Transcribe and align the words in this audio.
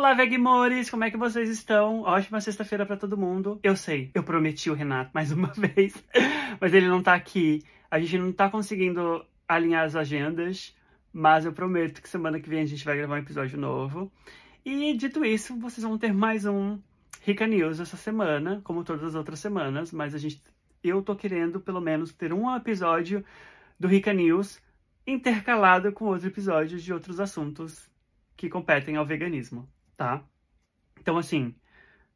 Olá, 0.00 0.14
Vegmores! 0.14 0.88
Como 0.88 1.04
é 1.04 1.10
que 1.10 1.18
vocês 1.18 1.50
estão? 1.50 2.00
Ótima 2.04 2.40
sexta-feira 2.40 2.86
para 2.86 2.96
todo 2.96 3.18
mundo. 3.18 3.60
Eu 3.62 3.76
sei, 3.76 4.10
eu 4.14 4.22
prometi 4.22 4.70
o 4.70 4.74
Renato 4.74 5.10
mais 5.12 5.30
uma 5.30 5.48
vez, 5.52 5.92
mas 6.58 6.72
ele 6.72 6.88
não 6.88 7.02
tá 7.02 7.12
aqui. 7.12 7.62
A 7.90 8.00
gente 8.00 8.16
não 8.16 8.32
tá 8.32 8.48
conseguindo 8.48 9.22
alinhar 9.46 9.84
as 9.84 9.94
agendas, 9.94 10.74
mas 11.12 11.44
eu 11.44 11.52
prometo 11.52 12.00
que 12.00 12.08
semana 12.08 12.40
que 12.40 12.48
vem 12.48 12.62
a 12.62 12.66
gente 12.66 12.82
vai 12.82 12.96
gravar 12.96 13.16
um 13.16 13.18
episódio 13.18 13.58
novo. 13.58 14.10
E 14.64 14.94
dito 14.94 15.22
isso, 15.22 15.54
vocês 15.58 15.86
vão 15.86 15.98
ter 15.98 16.14
mais 16.14 16.46
um 16.46 16.78
Rica 17.20 17.46
News 17.46 17.78
essa 17.78 17.98
semana, 17.98 18.62
como 18.64 18.82
todas 18.82 19.04
as 19.04 19.14
outras 19.14 19.38
semanas, 19.38 19.92
mas 19.92 20.14
a 20.14 20.18
gente 20.18 20.42
eu 20.82 21.02
tô 21.02 21.14
querendo 21.14 21.60
pelo 21.60 21.78
menos 21.78 22.10
ter 22.10 22.32
um 22.32 22.56
episódio 22.56 23.22
do 23.78 23.86
Rica 23.86 24.14
News 24.14 24.62
intercalado 25.06 25.92
com 25.92 26.06
outros 26.06 26.24
episódios 26.24 26.82
de 26.82 26.90
outros 26.90 27.20
assuntos 27.20 27.86
que 28.34 28.48
competem 28.48 28.96
ao 28.96 29.04
veganismo 29.04 29.68
tá? 30.00 30.24
Então, 30.98 31.18
assim, 31.18 31.54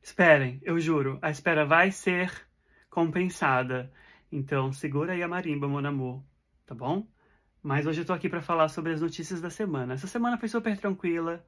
esperem, 0.03 0.59
eu 0.63 0.81
juro, 0.81 1.19
a 1.21 1.31
espera 1.31 1.67
vai 1.67 1.93
ser 1.93 2.33
compensada. 2.89 3.93
Então, 4.33 4.73
segura 4.73 5.13
aí 5.13 5.23
a 5.23 5.29
marimba, 5.29 5.69
mon 5.69 5.85
amour, 5.85 6.25
tá 6.65 6.75
bom? 6.75 7.07
Mas 7.63 7.87
hoje 7.87 8.01
eu 8.01 8.07
tô 8.07 8.15
aqui 8.15 8.27
para 8.27 8.41
falar 8.41 8.69
sobre 8.69 8.95
as 8.95 9.03
notícias 9.03 9.39
da 9.39 9.51
semana. 9.51 9.93
Essa 9.93 10.07
semana 10.07 10.39
foi 10.39 10.49
super 10.49 10.79
tranquila. 10.79 11.45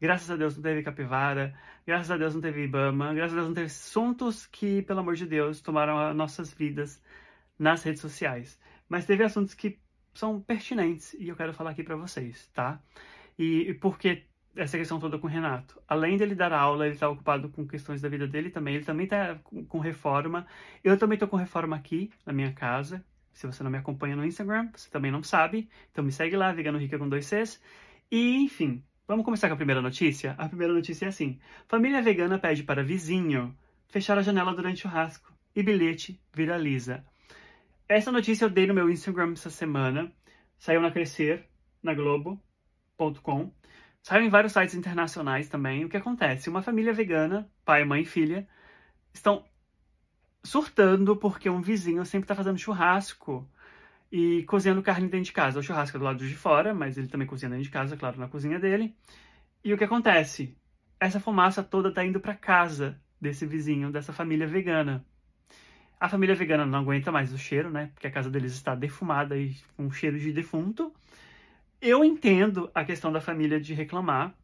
Graças 0.00 0.30
a 0.30 0.36
Deus 0.36 0.54
não 0.54 0.62
teve 0.62 0.80
capivara, 0.84 1.58
graças 1.84 2.10
a 2.12 2.16
Deus 2.16 2.34
não 2.34 2.40
teve 2.40 2.62
Ibama, 2.64 3.12
graças 3.12 3.32
a 3.32 3.36
Deus 3.38 3.48
não 3.48 3.54
teve 3.54 3.66
assuntos 3.66 4.46
que, 4.46 4.82
pelo 4.82 5.00
amor 5.00 5.16
de 5.16 5.26
Deus, 5.26 5.60
tomaram 5.60 5.98
as 5.98 6.14
nossas 6.14 6.54
vidas 6.54 7.02
nas 7.58 7.82
redes 7.82 8.00
sociais. 8.00 8.60
Mas 8.88 9.06
teve 9.06 9.24
assuntos 9.24 9.54
que 9.54 9.80
são 10.14 10.40
pertinentes 10.40 11.14
e 11.14 11.28
eu 11.28 11.36
quero 11.36 11.52
falar 11.52 11.72
aqui 11.72 11.82
para 11.82 11.96
vocês, 11.96 12.46
tá? 12.54 12.80
E, 13.36 13.70
e 13.70 13.74
porque 13.74 14.30
essa 14.56 14.76
questão 14.76 14.98
toda 14.98 15.18
com 15.18 15.26
o 15.26 15.30
Renato. 15.30 15.80
Além 15.86 16.16
dele 16.16 16.34
dar 16.34 16.52
aula, 16.52 16.86
ele 16.86 16.94
está 16.94 17.08
ocupado 17.08 17.48
com 17.48 17.66
questões 17.66 18.00
da 18.00 18.08
vida 18.08 18.26
dele 18.26 18.50
também. 18.50 18.74
Ele 18.74 18.84
também 18.84 19.04
está 19.04 19.38
com 19.68 19.78
reforma. 19.78 20.46
Eu 20.82 20.96
também 20.98 21.16
estou 21.16 21.28
com 21.28 21.36
reforma 21.36 21.76
aqui 21.76 22.10
na 22.26 22.32
minha 22.32 22.52
casa. 22.52 23.04
Se 23.32 23.46
você 23.46 23.62
não 23.62 23.70
me 23.70 23.78
acompanha 23.78 24.16
no 24.16 24.24
Instagram, 24.24 24.68
você 24.74 24.90
também 24.90 25.10
não 25.10 25.22
sabe. 25.22 25.68
Então 25.90 26.04
me 26.04 26.12
segue 26.12 26.36
lá, 26.36 26.52
Vegano 26.52 26.78
Rica 26.78 26.98
com 26.98 27.08
dois 27.08 27.26
Cs. 27.26 27.60
E, 28.10 28.36
enfim, 28.36 28.82
vamos 29.06 29.24
começar 29.24 29.48
com 29.48 29.54
a 29.54 29.56
primeira 29.56 29.80
notícia? 29.80 30.34
A 30.36 30.48
primeira 30.48 30.72
notícia 30.72 31.06
é 31.06 31.08
assim. 31.08 31.38
Família 31.68 32.02
vegana 32.02 32.38
pede 32.38 32.64
para 32.64 32.82
vizinho 32.82 33.56
fechar 33.88 34.18
a 34.18 34.22
janela 34.22 34.54
durante 34.54 34.78
o 34.78 34.82
churrasco. 34.82 35.32
E 35.54 35.62
bilhete 35.62 36.20
viraliza. 36.34 37.04
Essa 37.88 38.12
notícia 38.12 38.44
eu 38.44 38.50
dei 38.50 38.66
no 38.66 38.74
meu 38.74 38.88
Instagram 38.90 39.32
essa 39.32 39.50
semana. 39.50 40.12
Saiu 40.58 40.80
na 40.80 40.90
Crescer, 40.90 41.46
na 41.82 41.94
Globo.com. 41.94 43.52
Saiu 44.02 44.24
em 44.24 44.28
vários 44.28 44.52
sites 44.52 44.74
internacionais 44.74 45.48
também. 45.48 45.84
O 45.84 45.88
que 45.88 45.96
acontece? 45.96 46.48
Uma 46.48 46.62
família 46.62 46.92
vegana, 46.92 47.50
pai, 47.64 47.84
mãe 47.84 48.02
e 48.02 48.06
filha, 48.06 48.48
estão 49.12 49.44
surtando 50.42 51.16
porque 51.16 51.50
um 51.50 51.60
vizinho 51.60 52.04
sempre 52.04 52.24
está 52.24 52.34
fazendo 52.34 52.58
churrasco 52.58 53.48
e 54.10 54.42
cozinhando 54.44 54.82
carne 54.82 55.08
dentro 55.08 55.26
de 55.26 55.32
casa. 55.32 55.60
O 55.60 55.62
churrasco 55.62 55.96
é 55.96 56.00
do 56.00 56.04
lado 56.04 56.26
de 56.26 56.34
fora, 56.34 56.74
mas 56.74 56.96
ele 56.96 57.08
também 57.08 57.26
cozinha 57.26 57.50
dentro 57.50 57.64
de 57.64 57.70
casa, 57.70 57.96
claro, 57.96 58.18
na 58.18 58.28
cozinha 58.28 58.58
dele. 58.58 58.96
E 59.62 59.72
o 59.72 59.78
que 59.78 59.84
acontece? 59.84 60.56
Essa 60.98 61.20
fumaça 61.20 61.62
toda 61.62 61.90
está 61.90 62.04
indo 62.04 62.20
para 62.20 62.34
casa 62.34 63.00
desse 63.20 63.46
vizinho, 63.46 63.92
dessa 63.92 64.12
família 64.12 64.46
vegana. 64.46 65.04
A 65.98 66.08
família 66.08 66.34
vegana 66.34 66.64
não 66.64 66.78
aguenta 66.78 67.12
mais 67.12 67.32
o 67.32 67.38
cheiro, 67.38 67.70
né? 67.70 67.90
Porque 67.94 68.06
a 68.06 68.10
casa 68.10 68.30
deles 68.30 68.52
está 68.52 68.74
defumada 68.74 69.36
e 69.36 69.54
com 69.76 69.90
cheiro 69.90 70.18
de 70.18 70.32
defunto. 70.32 70.94
Eu 71.80 72.04
entendo 72.04 72.70
a 72.74 72.84
questão 72.84 73.10
da 73.10 73.22
família 73.22 73.58
de 73.58 73.72
reclamar. 73.72 74.34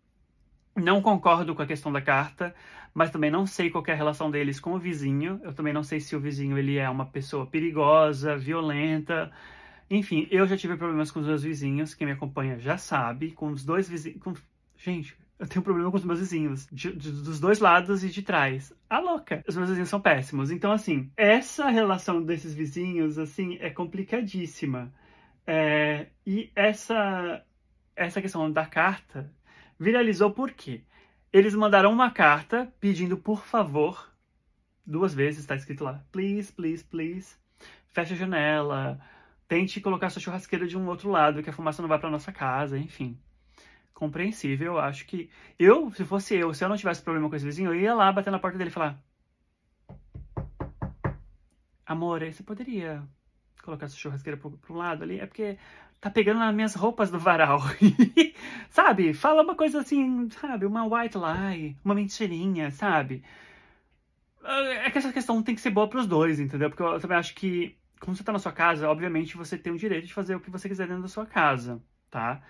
Não 0.74 1.02
concordo 1.02 1.54
com 1.54 1.62
a 1.62 1.66
questão 1.66 1.92
da 1.92 2.00
carta, 2.00 2.54
mas 2.94 3.10
também 3.10 3.30
não 3.30 3.46
sei 3.46 3.68
qual 3.70 3.84
é 3.86 3.92
a 3.92 3.96
relação 3.96 4.30
deles 4.30 4.58
com 4.58 4.72
o 4.72 4.78
vizinho. 4.78 5.38
Eu 5.42 5.52
também 5.52 5.72
não 5.72 5.82
sei 5.82 6.00
se 6.00 6.16
o 6.16 6.20
vizinho 6.20 6.56
ele 6.56 6.78
é 6.78 6.88
uma 6.88 7.04
pessoa 7.04 7.46
perigosa, 7.46 8.36
violenta. 8.36 9.30
Enfim, 9.90 10.26
eu 10.30 10.46
já 10.46 10.56
tive 10.56 10.76
problemas 10.76 11.10
com 11.10 11.20
os 11.20 11.26
meus 11.26 11.42
vizinhos. 11.42 11.94
Quem 11.94 12.06
me 12.06 12.14
acompanha 12.14 12.58
já 12.58 12.78
sabe. 12.78 13.32
Com 13.32 13.48
os 13.48 13.64
dois 13.64 13.86
vizinhos. 13.86 14.22
Com... 14.22 14.32
Gente, 14.78 15.14
eu 15.38 15.46
tenho 15.46 15.62
problema 15.62 15.90
com 15.90 15.96
os 15.98 16.04
meus 16.04 16.20
vizinhos, 16.20 16.66
de, 16.72 16.90
de, 16.94 17.10
dos 17.10 17.38
dois 17.38 17.58
lados 17.58 18.02
e 18.02 18.08
de 18.08 18.22
trás. 18.22 18.72
A 18.88 18.98
louca! 18.98 19.44
Os 19.46 19.56
meus 19.56 19.68
vizinhos 19.68 19.90
são 19.90 20.00
péssimos. 20.00 20.50
Então, 20.50 20.72
assim, 20.72 21.10
essa 21.16 21.68
relação 21.68 22.22
desses 22.22 22.54
vizinhos, 22.54 23.18
assim, 23.18 23.58
é 23.60 23.68
complicadíssima. 23.68 24.90
É, 25.46 26.08
e 26.26 26.50
essa, 26.56 27.44
essa 27.94 28.20
questão 28.20 28.50
da 28.50 28.66
carta 28.66 29.32
viralizou 29.78 30.30
por 30.32 30.50
quê? 30.50 30.82
Eles 31.32 31.54
mandaram 31.54 31.92
uma 31.92 32.10
carta 32.10 32.72
pedindo, 32.80 33.16
por 33.16 33.44
favor, 33.44 34.12
duas 34.84 35.14
vezes 35.14 35.40
está 35.40 35.54
escrito 35.54 35.84
lá, 35.84 36.04
please, 36.10 36.52
please, 36.52 36.84
please, 36.84 37.36
feche 37.88 38.14
a 38.14 38.16
janela, 38.16 39.00
tente 39.46 39.80
colocar 39.80 40.10
sua 40.10 40.22
churrasqueira 40.22 40.66
de 40.66 40.76
um 40.76 40.86
outro 40.88 41.10
lado, 41.10 41.42
que 41.42 41.50
a 41.50 41.52
fumaça 41.52 41.82
não 41.82 41.88
vá 41.88 41.98
para 41.98 42.10
nossa 42.10 42.32
casa, 42.32 42.78
enfim. 42.78 43.18
Compreensível, 43.94 44.74
eu 44.74 44.78
acho 44.78 45.06
que. 45.06 45.30
Eu, 45.58 45.90
se 45.92 46.04
fosse 46.04 46.34
eu, 46.36 46.52
se 46.52 46.62
eu 46.64 46.68
não 46.68 46.76
tivesse 46.76 47.02
problema 47.02 47.30
com 47.30 47.36
esse 47.36 47.44
vizinho, 47.44 47.72
eu 47.72 47.80
ia 47.80 47.94
lá 47.94 48.12
bater 48.12 48.30
na 48.30 48.38
porta 48.38 48.58
dele 48.58 48.68
e 48.68 48.72
falar: 48.72 49.02
Amor, 51.86 52.20
você 52.20 52.42
poderia 52.42 53.02
colocar 53.66 53.86
essa 53.86 53.96
churrasqueira 53.96 54.38
pro, 54.38 54.74
lado 54.74 55.02
ali, 55.02 55.20
é 55.20 55.26
porque 55.26 55.58
tá 56.00 56.10
pegando 56.10 56.40
nas 56.40 56.54
minhas 56.54 56.74
roupas 56.74 57.10
do 57.10 57.18
varal. 57.18 57.60
sabe? 58.70 59.12
Fala 59.12 59.42
uma 59.42 59.54
coisa 59.54 59.80
assim, 59.80 60.30
sabe? 60.30 60.64
Uma 60.64 60.84
white 60.84 61.18
lie, 61.18 61.76
uma 61.84 61.94
mentirinha, 61.94 62.70
sabe? 62.70 63.22
É 64.84 64.90
que 64.90 64.98
essa 64.98 65.12
questão 65.12 65.42
tem 65.42 65.54
que 65.54 65.60
ser 65.60 65.70
boa 65.70 65.88
pros 65.88 66.06
dois, 66.06 66.38
entendeu? 66.40 66.70
Porque 66.70 66.82
eu 66.82 67.00
também 67.00 67.18
acho 67.18 67.34
que, 67.34 67.76
quando 68.00 68.16
você 68.16 68.24
tá 68.24 68.32
na 68.32 68.38
sua 68.38 68.52
casa, 68.52 68.88
obviamente 68.88 69.36
você 69.36 69.58
tem 69.58 69.72
o 69.72 69.78
direito 69.78 70.06
de 70.06 70.14
fazer 70.14 70.36
o 70.36 70.40
que 70.40 70.50
você 70.50 70.68
quiser 70.68 70.86
dentro 70.86 71.02
da 71.02 71.08
sua 71.08 71.26
casa, 71.26 71.82
tá? 72.10 72.40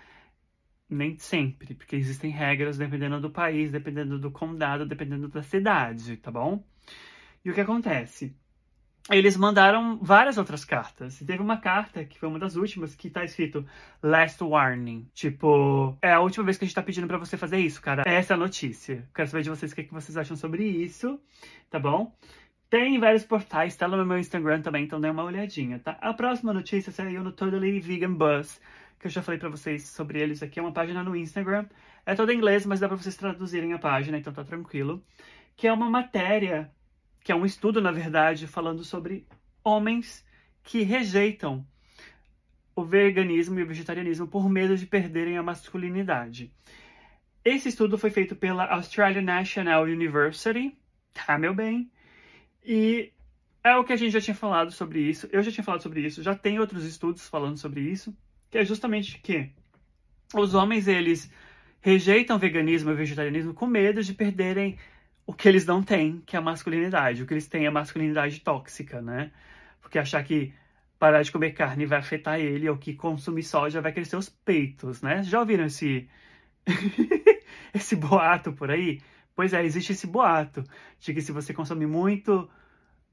Nem 0.89 1.17
sempre, 1.17 1.73
porque 1.75 1.95
existem 1.95 2.31
regras 2.31 2.77
dependendo 2.77 3.19
do 3.19 3.29
país, 3.31 3.71
dependendo 3.71 4.19
do 4.19 4.31
condado, 4.31 4.85
dependendo 4.85 5.27
da 5.27 5.43
cidade, 5.43 6.17
tá 6.17 6.31
bom? 6.31 6.63
E 7.43 7.49
o 7.51 7.53
que 7.53 7.61
acontece? 7.61 8.35
Eles 9.09 9.37
mandaram 9.37 9.97
várias 10.01 10.37
outras 10.37 10.65
cartas. 10.65 11.19
Teve 11.19 11.41
uma 11.41 11.57
carta, 11.57 12.03
que 12.03 12.19
foi 12.19 12.27
uma 12.27 12.39
das 12.39 12.55
últimas, 12.55 12.95
que 12.95 13.09
tá 13.09 13.23
escrito 13.23 13.65
Last 14.03 14.43
Warning. 14.43 15.07
Tipo, 15.13 15.97
é 16.01 16.11
a 16.11 16.19
última 16.19 16.45
vez 16.45 16.57
que 16.57 16.65
a 16.65 16.67
gente 16.67 16.75
tá 16.75 16.83
pedindo 16.83 17.07
para 17.07 17.17
você 17.17 17.37
fazer 17.37 17.57
isso, 17.57 17.81
cara. 17.81 18.03
Essa 18.05 18.33
é 18.33 18.35
a 18.35 18.37
notícia. 18.37 19.07
Quero 19.15 19.29
saber 19.29 19.43
de 19.43 19.49
vocês 19.49 19.71
o 19.71 19.75
que, 19.75 19.81
é 19.81 19.83
que 19.85 19.93
vocês 19.93 20.17
acham 20.17 20.35
sobre 20.35 20.65
isso, 20.65 21.19
tá 21.69 21.79
bom? 21.79 22.13
Tem 22.69 22.99
vários 22.99 23.23
portais, 23.23 23.77
tá 23.77 23.87
no 23.87 24.05
meu 24.05 24.17
Instagram 24.17 24.61
também, 24.61 24.83
então 24.83 24.99
dê 24.99 25.09
uma 25.09 25.23
olhadinha, 25.23 25.79
tá? 25.79 25.97
A 26.01 26.13
próxima 26.13 26.51
notícia 26.51 26.91
saiu 26.91 27.23
no 27.23 27.31
Totally 27.31 27.79
Vegan 27.79 28.13
Buzz, 28.13 28.59
que 28.99 29.07
eu 29.07 29.11
já 29.11 29.21
falei 29.21 29.39
para 29.39 29.47
vocês 29.47 29.87
sobre 29.87 30.19
eles 30.19 30.43
aqui. 30.43 30.59
É 30.59 30.61
uma 30.61 30.73
página 30.73 31.01
no 31.01 31.15
Instagram. 31.15 31.65
É 32.05 32.13
toda 32.13 32.33
em 32.33 32.37
inglês, 32.37 32.65
mas 32.65 32.81
dá 32.81 32.87
pra 32.89 32.97
vocês 32.97 33.15
traduzirem 33.15 33.71
a 33.71 33.79
página, 33.79 34.17
então 34.17 34.33
tá 34.33 34.43
tranquilo. 34.43 35.01
Que 35.55 35.67
é 35.67 35.73
uma 35.73 35.89
matéria 35.89 36.69
que 37.27 37.31
é 37.33 37.35
um 37.35 37.45
estudo, 37.45 37.81
na 37.81 37.91
verdade, 37.91 38.47
falando 38.47 38.85
sobre 38.85 39.27
homens 39.61 40.25
que 40.63 40.81
rejeitam 40.81 41.67
o 42.73 42.85
veganismo 42.85 43.59
e 43.59 43.63
o 43.63 43.67
vegetarianismo 43.67 44.25
por 44.25 44.47
medo 44.47 44.77
de 44.77 44.85
perderem 44.85 45.37
a 45.37 45.43
masculinidade. 45.43 46.53
Esse 47.43 47.67
estudo 47.67 47.97
foi 47.97 48.11
feito 48.11 48.33
pela 48.33 48.65
Australian 48.67 49.23
National 49.23 49.83
University, 49.83 50.73
tá, 51.13 51.37
meu 51.37 51.53
bem? 51.53 51.91
E 52.63 53.11
é 53.61 53.75
o 53.75 53.83
que 53.83 53.91
a 53.91 53.97
gente 53.97 54.13
já 54.13 54.21
tinha 54.21 54.33
falado 54.33 54.71
sobre 54.71 55.01
isso, 55.01 55.27
eu 55.29 55.43
já 55.43 55.51
tinha 55.51 55.65
falado 55.65 55.83
sobre 55.83 55.99
isso, 55.99 56.23
já 56.23 56.33
tem 56.33 56.59
outros 56.59 56.85
estudos 56.85 57.27
falando 57.27 57.57
sobre 57.57 57.81
isso, 57.81 58.17
que 58.49 58.57
é 58.57 58.63
justamente 58.63 59.19
que 59.19 59.51
os 60.33 60.53
homens, 60.53 60.87
eles 60.87 61.29
rejeitam 61.81 62.39
veganismo 62.39 62.89
e 62.91 62.95
vegetarianismo 62.95 63.53
com 63.53 63.67
medo 63.67 64.01
de 64.01 64.13
perderem 64.13 64.77
o 65.27 65.33
que 65.33 65.47
eles 65.49 65.65
não 65.65 65.83
têm, 65.83 66.21
que 66.25 66.37
é 66.37 66.39
a 66.39 66.41
masculinidade. 66.41 67.21
O 67.21 67.27
que 67.27 67.33
eles 67.33 67.47
têm 67.47 67.65
é 67.65 67.67
a 67.67 67.71
masculinidade 67.71 68.39
tóxica, 68.39 69.01
né? 69.01 69.31
Porque 69.81 69.99
achar 69.99 70.23
que 70.23 70.53
parar 70.97 71.21
de 71.21 71.31
comer 71.31 71.51
carne 71.51 71.85
vai 71.85 71.99
afetar 71.99 72.39
ele, 72.39 72.69
ou 72.69 72.77
que 72.77 72.93
consumir 72.93 73.43
soja 73.43 73.81
vai 73.81 73.91
crescer 73.91 74.15
os 74.15 74.29
peitos, 74.29 75.01
né? 75.01 75.21
Já 75.23 75.41
ouviram 75.41 75.65
esse, 75.65 76.09
esse 77.75 77.95
boato 77.97 78.53
por 78.53 78.71
aí? 78.71 79.01
Pois 79.35 79.53
é, 79.53 79.63
existe 79.65 79.91
esse 79.91 80.07
boato 80.07 80.63
de 80.97 81.13
que 81.13 81.21
se 81.21 81.33
você 81.33 81.53
consumir 81.53 81.87
muito 81.87 82.49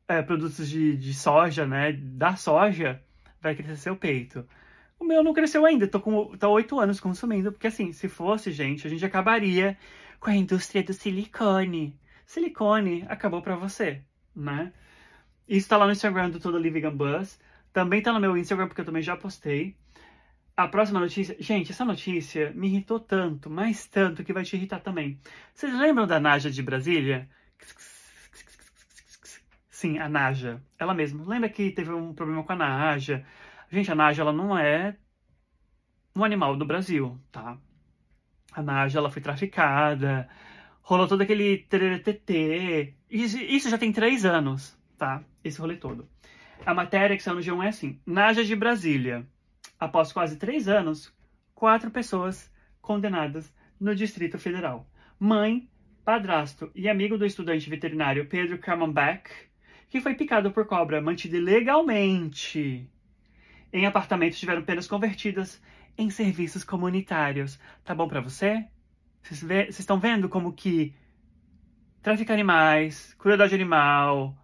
é, 0.07 0.23
produtos 0.23 0.69
de, 0.69 0.97
de 0.97 1.13
soja, 1.13 1.67
né, 1.67 1.93
da 1.93 2.37
soja, 2.37 3.03
vai 3.43 3.57
crescer 3.57 3.77
seu 3.77 3.97
peito. 3.97 4.47
O 5.01 5.05
meu 5.05 5.23
não 5.23 5.35
cresceu 5.35 5.67
ainda, 5.67 5.89
tô 5.89 6.01
com 6.01 6.33
8 6.41 6.81
anos 6.81 7.01
consumindo, 7.01 7.53
porque 7.53 7.67
assim, 7.67 7.93
se 7.93 8.09
fosse, 8.09 8.53
gente, 8.53 8.87
a 8.87 8.91
gente 8.91 9.05
acabaria 9.05 9.77
com 10.21 10.31
a 10.31 10.35
indústria 10.35 10.83
do 10.83 10.95
silicone 10.95 11.99
silicone 12.27 13.05
acabou 13.09 13.43
para 13.43 13.57
você, 13.57 14.03
né? 14.35 14.73
Isso 15.49 15.69
tá 15.69 15.77
lá 15.77 15.87
no 15.87 15.93
Instagram 15.93 16.31
do 16.31 16.41
Todo 16.41 16.61
Vegan 16.61 16.97
Buzz. 16.97 17.39
Também 17.73 18.03
tá 18.03 18.13
no 18.13 18.21
meu 18.21 18.37
Instagram, 18.37 18.69
porque 18.69 18.81
eu 18.81 18.85
também 18.85 19.03
já 19.03 19.17
postei. 19.17 19.77
A 20.57 20.69
próxima 20.69 21.01
notícia. 21.01 21.37
Gente, 21.41 21.73
essa 21.73 21.85
notícia 21.85 22.53
me 22.53 22.69
irritou 22.69 23.01
tanto, 23.01 23.51
mais 23.51 23.87
tanto, 23.87 24.25
que 24.25 24.33
vai 24.33 24.45
te 24.45 24.57
irritar 24.57 24.81
também. 24.81 25.21
Vocês 25.53 25.73
lembram 25.77 26.07
da 26.07 26.21
Naja 26.21 26.51
de 26.51 26.63
Brasília? 26.63 27.29
Sim, 29.69 29.99
a 29.99 30.09
Naja. 30.09 30.63
Ela 30.79 30.95
mesma. 30.95 31.25
Lembra 31.27 31.49
que 31.49 31.71
teve 31.73 31.93
um 31.93 32.15
problema 32.15 32.45
com 32.45 32.53
a 32.53 32.57
Naja? 32.57 33.27
Gente, 33.71 33.91
a 33.91 33.95
Naja, 33.95 34.23
ela 34.23 34.33
não 34.33 34.57
é 34.57 34.97
um 36.17 36.25
animal 36.25 36.57
do 36.57 36.65
Brasil, 36.65 37.21
tá? 37.33 37.59
A 38.53 38.63
Naja, 38.63 38.99
ela 38.99 39.11
foi 39.11 39.21
traficada. 39.21 40.29
Rolou 40.85 41.09
todo 41.09 41.23
aquele 41.23 41.59
TTT. 41.59 42.95
Isso, 43.11 43.69
já 43.69 43.77
tem 43.79 43.93
três 43.93 44.25
anos, 44.25 44.79
tá? 44.97 45.25
Esse 45.43 45.59
rolê 45.59 45.77
todo. 45.77 46.09
A 46.65 46.73
matéria 46.73 47.17
que 47.17 47.23
saiu 47.23 47.37
no 47.37 47.41
G1 47.41 47.65
é 47.65 47.69
assim. 47.69 48.01
Naja 48.07 48.45
de 48.45 48.55
Brasília 48.55 49.27
após 49.81 50.13
quase 50.13 50.37
três 50.37 50.69
anos, 50.69 51.13
quatro 51.55 51.91
pessoas 51.91 52.53
condenadas 52.81 53.53
no 53.81 53.95
Distrito 53.95 54.39
Federal. 54.39 54.89
Mãe, 55.19 55.69
padrasto 56.05 56.71
e 56.75 56.89
amigo 56.89 57.19
do 57.19 57.27
estudante 57.27 57.69
veterinário 57.69 58.27
Pedro 58.27 58.59
Camonbeck, 58.59 59.31
que 59.89 60.01
foi 60.01 60.15
picado 60.15 60.53
por 60.53 60.67
cobra 60.67 61.01
mantida 61.01 61.37
ilegalmente 61.37 62.89
em 63.75 63.87
apartamentos 63.87 64.39
tiveram 64.39 64.63
penas 64.63 64.87
convertidas 64.87 65.61
em 65.99 66.09
serviços 66.09 66.63
comunitários. 66.63 67.59
Tá 67.85 67.93
bom 67.93 68.07
para 68.07 68.21
você? 68.21 68.65
Vocês 69.25 69.79
estão 69.81 69.99
vendo 69.99 70.29
como 70.29 70.53
que 70.53 70.95
tráfico 72.03 72.33
animais, 72.33 73.15
crueldade 73.15 73.55
animal, 73.55 74.37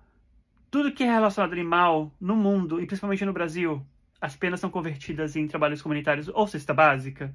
tudo 0.70 0.92
que 0.92 1.04
é 1.04 1.12
relacionado 1.12 1.50
a 1.50 1.54
animal 1.54 2.10
no 2.18 2.34
mundo 2.34 2.80
e 2.80 2.86
principalmente 2.86 3.24
no 3.24 3.32
Brasil 3.32 3.84
as 4.20 4.36
penas 4.36 4.60
são 4.60 4.70
convertidas 4.70 5.36
em 5.36 5.46
trabalhos 5.46 5.82
comunitários 5.82 6.28
ou 6.28 6.46
cesta 6.46 6.74
básica. 6.74 7.34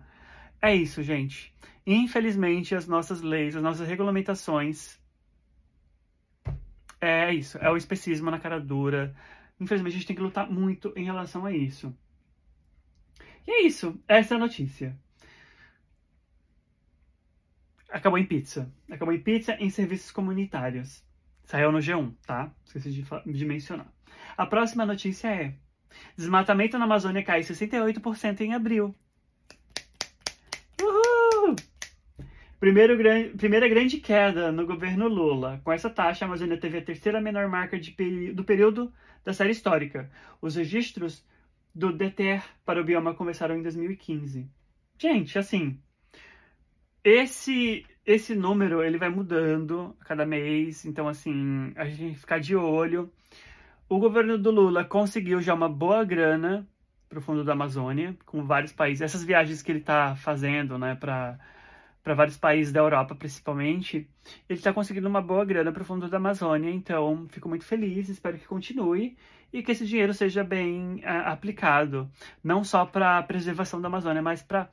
É 0.62 0.74
isso, 0.76 1.04
gente. 1.04 1.54
Infelizmente, 1.86 2.76
as 2.76 2.88
nossas 2.88 3.22
leis, 3.22 3.56
as 3.56 3.64
nossas 3.64 3.88
regulamentações. 3.88 5.00
É 7.00 7.34
isso. 7.34 7.58
É 7.60 7.70
o 7.70 7.78
especismo 7.78 8.32
na 8.32 8.40
cara 8.40 8.60
dura. 8.60 9.16
Infelizmente, 9.60 9.94
a 9.94 9.98
gente 9.98 10.08
tem 10.08 10.16
que 10.16 10.22
lutar 10.22 10.50
muito 10.50 10.94
em 10.96 11.06
relação 11.06 11.46
a 11.46 11.52
isso. 11.52 11.96
E 13.48 13.52
é 13.52 13.62
isso. 13.64 14.00
Essa 14.08 14.36
é 14.36 14.38
a 14.38 14.40
notícia. 14.40 14.98
Acabou 17.90 18.18
em 18.18 18.26
pizza. 18.26 18.72
Acabou 18.90 19.14
em 19.14 19.22
pizza 19.22 19.56
em 19.60 19.70
serviços 19.70 20.12
comunitários. 20.12 21.04
Saiu 21.44 21.72
no 21.72 21.80
G1, 21.80 22.14
tá? 22.26 22.52
Esqueci 22.66 22.92
de, 22.92 23.06
de 23.26 23.46
mencionar. 23.46 23.92
A 24.36 24.46
próxima 24.46 24.86
notícia 24.86 25.28
é 25.28 25.56
Desmatamento 26.16 26.78
na 26.78 26.86
Amazônia 26.86 27.24
cai 27.24 27.42
68% 27.42 28.42
em 28.42 28.54
abril. 28.54 28.96
Uhul! 30.82 31.56
Primeiro, 32.60 32.98
primeira 33.38 33.68
grande 33.68 33.98
queda 33.98 34.52
no 34.52 34.66
governo 34.66 35.08
Lula. 35.08 35.62
Com 35.64 35.72
essa 35.72 35.90
taxa, 35.90 36.26
a 36.26 36.28
Amazônia 36.28 36.58
teve 36.58 36.78
a 36.78 36.82
terceira 36.82 37.22
menor 37.22 37.48
marca 37.48 37.80
de, 37.80 38.34
do 38.34 38.44
período 38.44 38.92
da 39.24 39.34
série 39.34 39.52
histórica. 39.52 40.10
Os 40.42 40.56
registros 40.56 41.26
do 41.74 41.92
DETER 41.92 42.44
para 42.66 42.82
o 42.82 42.84
bioma 42.84 43.14
começaram 43.14 43.58
em 43.58 43.62
2015. 43.62 44.50
Gente, 44.98 45.38
assim, 45.38 45.80
esse 47.06 47.86
esse 48.06 48.36
número 48.36 48.84
ele 48.84 48.98
vai 48.98 49.10
mudando 49.10 49.96
a 50.02 50.06
cada 50.06 50.25
mês, 50.25 50.86
então 50.86 51.07
assim, 51.07 51.72
a 51.75 51.86
gente 51.86 51.98
tem 51.98 52.13
que 52.13 52.19
ficar 52.19 52.40
de 52.40 52.56
olho 52.56 53.12
o 53.88 54.00
governo 54.00 54.36
do 54.38 54.50
Lula 54.50 54.84
conseguiu 54.84 55.40
já 55.40 55.54
uma 55.54 55.69
boa 55.69 56.04
grana 56.04 56.68
para 57.07 57.19
o 57.19 57.22
fundo 57.22 57.44
da 57.44 57.54
Amazônia, 57.54 58.18
com 58.25 58.44
vários 58.44 58.74
países. 58.74 59.02
Essas 59.02 59.24
viagens 59.24 59.62
que 59.62 59.72
ele 59.72 59.80
está 59.80 60.16
fazendo, 60.16 60.78
né, 60.78 60.96
para 60.96 61.38
para 62.04 62.13
vários 62.13 62.38
países 62.38 62.72
da 62.72 62.80
Europa, 62.81 63.16
principalmente, 63.16 64.08
ele 64.48 64.60
está 64.60 64.72
conseguindo 64.72 65.10
uma 65.10 65.24
boa 65.24 65.44
grana 65.44 65.72
para 65.72 65.81
o 65.81 65.86
fundo 65.86 66.08
da 66.08 66.18
Amazônia. 66.18 66.69
Então, 66.69 67.25
fico 67.30 67.50
muito 67.50 67.66
feliz, 67.66 68.10
espero 68.10 68.38
que 68.38 68.46
continue 68.46 69.18
e 69.51 69.63
que 69.63 69.72
esse 69.72 69.88
dinheiro 69.88 70.13
seja 70.13 70.44
bem 70.44 70.98
uh, 70.98 71.30
aplicado, 71.30 72.08
não 72.44 72.63
só 72.63 72.86
para 72.86 73.18
a 73.18 73.24
preservação 73.24 73.81
da 73.81 73.88
Amazônia, 73.88 74.22
mas 74.22 74.44
para 74.44 74.69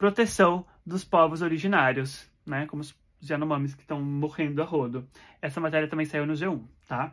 proteção 0.00 0.64
dos 0.84 1.04
povos 1.04 1.42
originários, 1.42 2.26
né, 2.46 2.64
como 2.64 2.80
os 2.80 2.96
Yanomamis 3.22 3.74
que 3.74 3.82
estão 3.82 4.00
morrendo 4.00 4.62
a 4.62 4.64
rodo. 4.64 5.06
Essa 5.42 5.60
matéria 5.60 5.86
também 5.86 6.06
saiu 6.06 6.24
no 6.24 6.32
G1, 6.32 6.58
tá? 6.88 7.12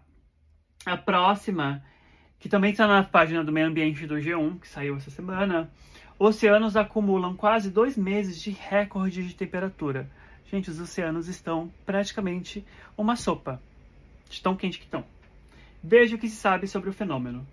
A 0.85 0.95
próxima, 0.95 1.83
que 2.39 2.47
também 2.47 2.71
está 2.71 2.87
na 2.87 3.03
página 3.03 3.43
do 3.43 3.51
meio 3.51 3.67
ambiente 3.67 4.07
do 4.07 4.15
G1, 4.15 4.61
que 4.61 4.69
saiu 4.69 4.95
essa 4.95 5.11
semana, 5.11 5.69
oceanos 6.17 6.77
acumulam 6.77 7.35
quase 7.35 7.69
dois 7.69 7.97
meses 7.97 8.41
de 8.41 8.51
recorde 8.51 9.27
de 9.27 9.35
temperatura. 9.35 10.09
Gente, 10.49 10.69
os 10.69 10.79
oceanos 10.79 11.27
estão 11.27 11.69
praticamente 11.85 12.65
uma 12.97 13.17
sopa, 13.17 13.61
de 14.29 14.41
tão 14.41 14.55
quente 14.55 14.79
que 14.79 14.85
estão. 14.85 15.03
Veja 15.83 16.15
o 16.15 16.19
que 16.19 16.29
se 16.29 16.37
sabe 16.37 16.67
sobre 16.67 16.89
o 16.89 16.93
fenômeno. 16.93 17.45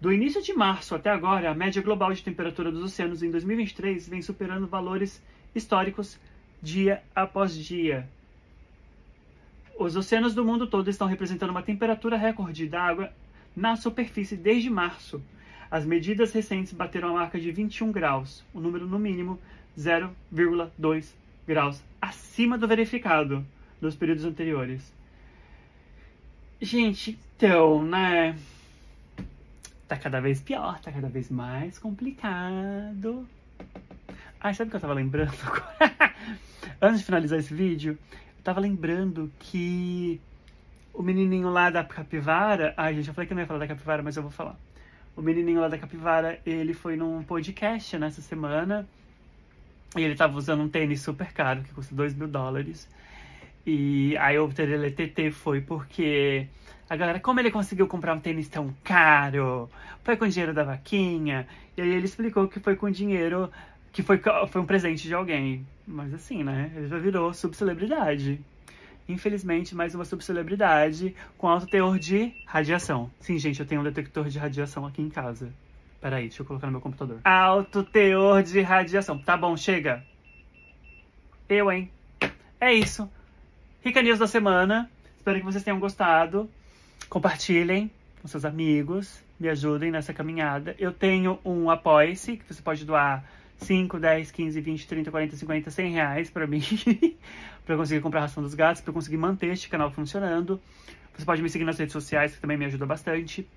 Do 0.00 0.12
início 0.12 0.40
de 0.40 0.52
março 0.52 0.94
até 0.94 1.10
agora, 1.10 1.50
a 1.50 1.54
média 1.54 1.82
global 1.82 2.12
de 2.12 2.22
temperatura 2.22 2.70
dos 2.70 2.84
oceanos 2.84 3.20
em 3.20 3.30
2023 3.32 4.08
vem 4.08 4.22
superando 4.22 4.66
valores 4.68 5.20
históricos 5.52 6.20
dia 6.62 7.02
após 7.14 7.52
dia. 7.52 8.08
Os 9.76 9.96
oceanos 9.96 10.34
do 10.34 10.44
mundo 10.44 10.68
todo 10.68 10.88
estão 10.88 11.08
representando 11.08 11.50
uma 11.50 11.62
temperatura 11.62 12.16
recorde 12.16 12.68
da 12.68 12.80
água 12.80 13.12
na 13.56 13.74
superfície 13.74 14.36
desde 14.36 14.70
março. 14.70 15.20
As 15.68 15.84
medidas 15.84 16.32
recentes 16.32 16.72
bateram 16.72 17.10
a 17.10 17.20
marca 17.20 17.38
de 17.40 17.50
21 17.50 17.90
graus, 17.90 18.44
o 18.54 18.58
um 18.58 18.62
número 18.62 18.86
no 18.86 19.00
mínimo 19.00 19.38
0,2 19.76 21.12
graus 21.46 21.82
acima 22.00 22.56
do 22.56 22.68
verificado 22.68 23.44
nos 23.80 23.96
períodos 23.96 24.24
anteriores. 24.24 24.92
Gente, 26.60 27.18
então, 27.36 27.84
né? 27.84 28.36
Tá 29.88 29.96
cada 29.96 30.20
vez 30.20 30.42
pior, 30.42 30.78
tá 30.80 30.92
cada 30.92 31.08
vez 31.08 31.30
mais 31.30 31.78
complicado. 31.78 33.26
Ai, 34.38 34.52
sabe 34.52 34.68
o 34.68 34.70
que 34.70 34.76
eu 34.76 34.80
tava 34.80 34.92
lembrando? 34.92 35.32
Antes 36.80 37.00
de 37.00 37.06
finalizar 37.06 37.38
esse 37.38 37.54
vídeo, 37.54 37.98
tava 38.44 38.60
lembrando 38.60 39.32
que 39.38 40.20
o 40.92 41.02
menininho 41.02 41.48
lá 41.48 41.70
da 41.70 41.82
capivara. 41.82 42.74
Ai, 42.76 42.94
gente, 42.94 43.08
eu 43.08 43.14
falei 43.14 43.26
que 43.26 43.34
não 43.34 43.40
ia 43.40 43.46
falar 43.46 43.60
da 43.60 43.66
capivara, 43.66 44.02
mas 44.02 44.16
eu 44.16 44.22
vou 44.22 44.30
falar. 44.30 44.56
O 45.16 45.22
menininho 45.22 45.60
lá 45.60 45.68
da 45.68 45.78
capivara, 45.78 46.38
ele 46.44 46.74
foi 46.74 46.94
num 46.94 47.22
podcast 47.22 47.96
nessa 47.98 48.20
semana. 48.20 48.86
E 49.96 50.02
ele 50.02 50.14
tava 50.14 50.36
usando 50.36 50.62
um 50.62 50.68
tênis 50.68 51.00
super 51.00 51.32
caro, 51.32 51.62
que 51.62 51.72
custa 51.72 51.94
2 51.94 52.14
mil 52.14 52.28
dólares. 52.28 52.86
E 53.70 54.16
aí 54.16 54.38
o 54.38 54.48
TT 54.48 55.30
foi 55.30 55.60
porque 55.60 56.46
a 56.88 56.96
galera, 56.96 57.20
como 57.20 57.38
ele 57.38 57.50
conseguiu 57.50 57.86
comprar 57.86 58.14
um 58.14 58.18
tênis 58.18 58.48
tão 58.48 58.74
caro? 58.82 59.68
Foi 60.02 60.16
com 60.16 60.26
dinheiro 60.26 60.54
da 60.54 60.64
vaquinha. 60.64 61.46
E 61.76 61.82
aí 61.82 61.90
ele 61.90 62.06
explicou 62.06 62.48
que 62.48 62.58
foi 62.60 62.76
com 62.76 62.90
dinheiro 62.90 63.50
que 63.92 64.02
foi, 64.02 64.18
foi 64.48 64.62
um 64.62 64.64
presente 64.64 65.06
de 65.06 65.12
alguém. 65.12 65.66
Mas 65.86 66.14
assim, 66.14 66.42
né? 66.42 66.72
Ele 66.74 66.88
já 66.88 66.96
virou 66.96 67.34
subcelebridade. 67.34 68.40
Infelizmente, 69.06 69.74
mais 69.74 69.94
uma 69.94 70.06
subcelebridade 70.06 71.14
com 71.36 71.46
alto 71.46 71.66
teor 71.66 71.98
de 71.98 72.32
radiação. 72.46 73.10
Sim, 73.20 73.36
gente, 73.36 73.60
eu 73.60 73.66
tenho 73.66 73.82
um 73.82 73.84
detector 73.84 74.30
de 74.30 74.38
radiação 74.38 74.86
aqui 74.86 75.02
em 75.02 75.10
casa. 75.10 75.52
Peraí, 76.00 76.28
deixa 76.28 76.40
eu 76.40 76.46
colocar 76.46 76.68
no 76.68 76.72
meu 76.72 76.80
computador. 76.80 77.20
Alto 77.22 77.82
teor 77.82 78.42
de 78.42 78.62
radiação. 78.62 79.18
Tá 79.18 79.36
bom, 79.36 79.54
chega. 79.58 80.02
Eu, 81.46 81.70
hein? 81.70 81.90
É 82.58 82.72
isso. 82.72 83.10
Rica 83.84 84.02
News 84.02 84.18
da 84.18 84.26
semana. 84.26 84.90
Espero 85.16 85.38
que 85.38 85.44
vocês 85.44 85.62
tenham 85.62 85.78
gostado. 85.78 86.50
Compartilhem 87.08 87.90
com 88.20 88.26
seus 88.26 88.44
amigos. 88.44 89.22
Me 89.38 89.48
ajudem 89.48 89.92
nessa 89.92 90.12
caminhada. 90.12 90.74
Eu 90.78 90.92
tenho 90.92 91.38
um 91.44 91.70
apoia-se 91.70 92.36
que 92.36 92.52
você 92.52 92.60
pode 92.60 92.84
doar 92.84 93.24
5, 93.58 93.98
10, 93.98 94.32
15, 94.32 94.60
20, 94.60 94.86
30, 94.88 95.10
40, 95.12 95.36
50, 95.36 95.70
100 95.70 95.92
reais 95.92 96.30
para 96.30 96.46
mim, 96.46 96.60
para 97.64 97.76
conseguir 97.76 98.00
comprar 98.00 98.20
a 98.20 98.22
ração 98.22 98.42
dos 98.42 98.54
gatos, 98.54 98.82
para 98.82 98.92
conseguir 98.92 99.16
manter 99.16 99.46
este 99.52 99.68
canal 99.68 99.92
funcionando. 99.92 100.60
Você 101.16 101.24
pode 101.24 101.40
me 101.40 101.48
seguir 101.48 101.64
nas 101.64 101.78
redes 101.78 101.92
sociais, 101.92 102.34
que 102.34 102.40
também 102.40 102.56
me 102.56 102.64
ajuda 102.64 102.84
bastante. 102.84 103.48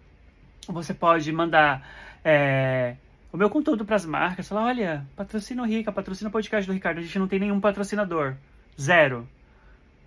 Você 0.67 0.93
pode 0.93 1.31
mandar 1.31 1.87
é, 2.23 2.95
o 3.33 3.37
meu 3.37 3.49
conteúdo 3.49 3.85
para 3.85 3.95
as 3.95 4.05
marcas, 4.05 4.47
falar, 4.47 4.65
olha, 4.65 5.05
patrocina 5.15 5.63
o 5.63 5.65
Rica, 5.65 5.91
patrocina 5.91 6.29
o 6.29 6.31
podcast 6.31 6.67
do 6.67 6.73
Ricardo, 6.73 6.99
a 6.99 7.01
gente 7.01 7.17
não 7.17 7.27
tem 7.27 7.39
nenhum 7.39 7.59
patrocinador, 7.59 8.35
zero. 8.79 9.27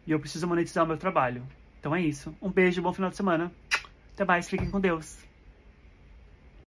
E 0.06 0.12
eu 0.12 0.20
preciso 0.20 0.46
monetizar 0.46 0.84
o 0.84 0.87
meu 0.87 0.96
trabalho. 0.96 1.42
Então 1.80 1.94
é 1.94 2.00
isso. 2.00 2.34
Um 2.40 2.50
beijo, 2.50 2.82
bom 2.82 2.92
final 2.92 3.11
de 3.11 3.16
semana. 3.16 3.52
Até 4.14 4.25
mais, 4.25 4.49
fiquem 4.49 4.70
com 4.70 4.80
Deus. 4.80 5.18